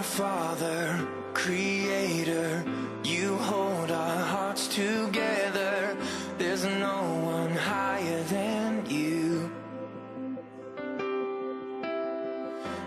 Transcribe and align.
our 0.00 0.04
Father, 0.04 1.06
Creator, 1.34 2.64
you 3.04 3.36
hold 3.36 3.90
our 3.90 4.24
hearts 4.34 4.66
together. 4.68 5.94
There's 6.38 6.64
no 6.64 7.00
one 7.22 7.54
higher 7.54 8.22
than 8.22 8.86
you. 8.88 9.50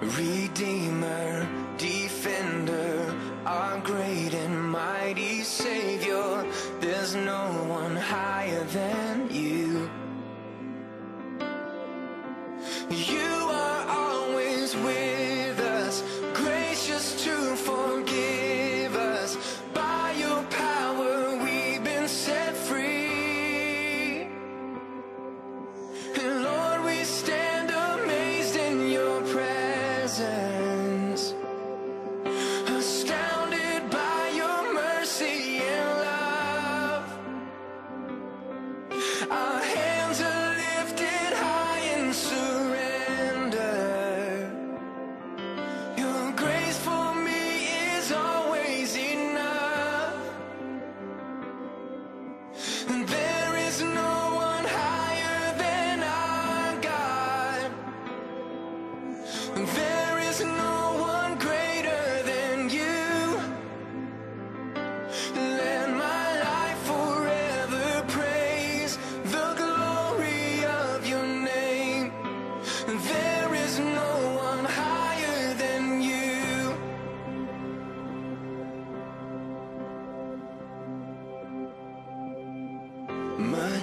Redeemer, 0.00 1.48
Defender, 1.78 3.12
our 3.44 3.80
great 3.80 4.32
and 4.32 4.70
mighty 4.70 5.42
Savior, 5.42 6.46
there's 6.78 7.16
no 7.16 7.44
one 7.66 7.96
higher 7.96 8.62
than 8.66 8.99
and 52.88 53.06
then 53.08 53.29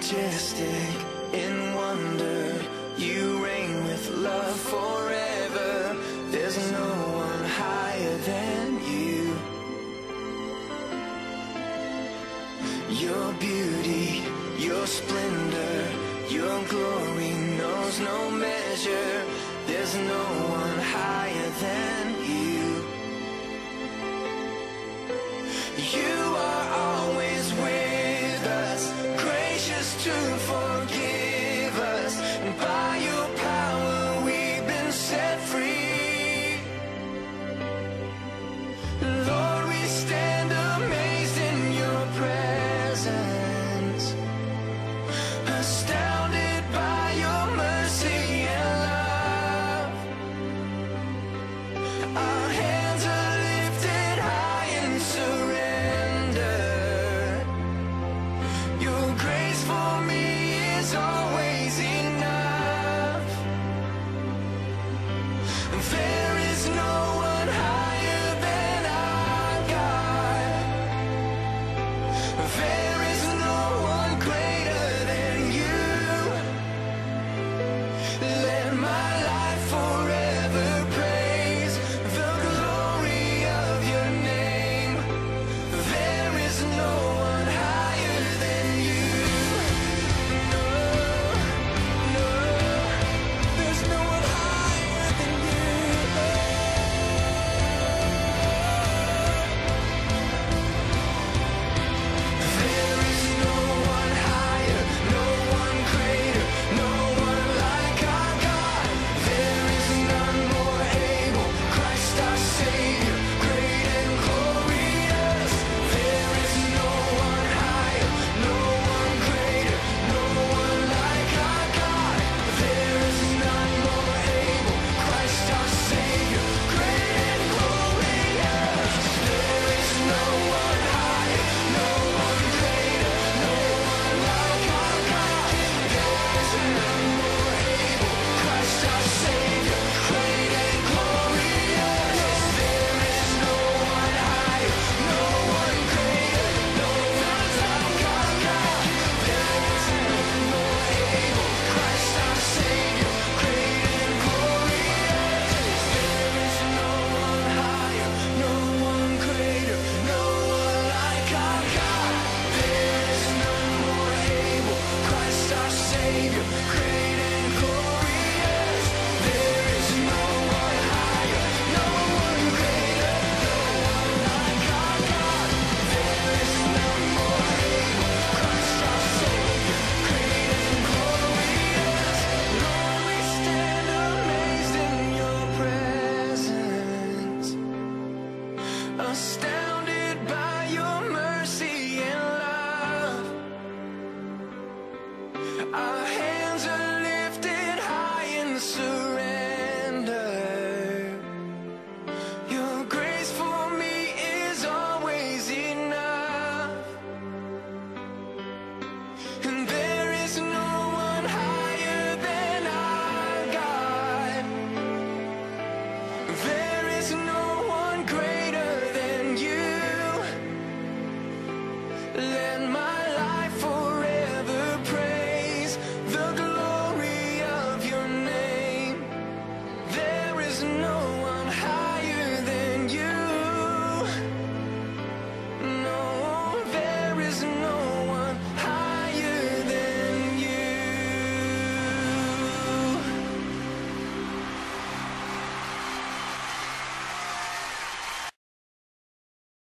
majestic 0.08 0.96
in 1.34 1.74
wonder. 1.76 2.62
You 2.98 3.44
reign 3.44 3.84
with 3.84 4.10
love 4.10 4.58
forever. 4.58 5.98
There's 6.32 6.58
no 6.72 6.90
one 7.26 7.44
higher 7.44 8.18
than 8.32 8.68
you. 8.92 9.38
Your 12.90 13.34
beauty, 13.34 14.24
your 14.58 14.88
splendor, 14.88 15.80
your 16.30 16.58
glory 16.66 17.34
knows 17.60 18.00
no 18.00 18.32
measure. 18.32 19.26
There's 19.68 19.96
no 19.96 20.24
one 20.62 20.80
higher 20.96 21.50
than 21.66 22.06
you. 22.32 22.64
You 25.94 26.07